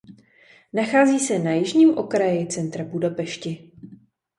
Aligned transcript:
Nachází 0.73 1.19
se 1.19 1.39
na 1.39 1.51
jižním 1.51 1.97
okraji 1.97 2.47
centra 2.47 2.83
Budapešti. 2.83 3.71